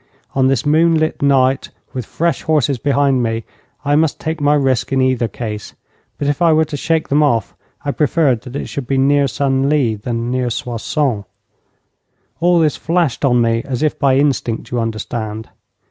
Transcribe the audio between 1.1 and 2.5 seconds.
night, with fresh